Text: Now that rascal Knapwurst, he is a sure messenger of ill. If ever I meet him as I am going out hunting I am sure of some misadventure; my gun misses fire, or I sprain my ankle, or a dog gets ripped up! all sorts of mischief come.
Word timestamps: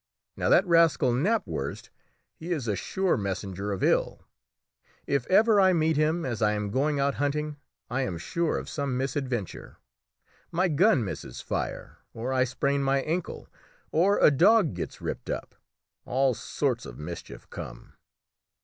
Now 0.35 0.49
that 0.49 0.65
rascal 0.65 1.13
Knapwurst, 1.13 1.91
he 2.33 2.51
is 2.51 2.67
a 2.67 2.75
sure 2.75 3.15
messenger 3.15 3.71
of 3.71 3.83
ill. 3.83 4.23
If 5.05 5.27
ever 5.27 5.61
I 5.61 5.73
meet 5.73 5.95
him 5.95 6.25
as 6.25 6.41
I 6.41 6.53
am 6.53 6.71
going 6.71 6.99
out 6.99 7.13
hunting 7.21 7.57
I 7.87 8.01
am 8.01 8.17
sure 8.17 8.57
of 8.57 8.67
some 8.67 8.97
misadventure; 8.97 9.77
my 10.51 10.69
gun 10.69 11.05
misses 11.05 11.39
fire, 11.39 11.99
or 12.15 12.33
I 12.33 12.45
sprain 12.45 12.81
my 12.81 13.03
ankle, 13.03 13.47
or 13.91 14.17
a 14.17 14.31
dog 14.31 14.73
gets 14.73 15.01
ripped 15.01 15.29
up! 15.29 15.53
all 16.03 16.33
sorts 16.33 16.87
of 16.87 16.97
mischief 16.97 17.47
come. 17.51 17.93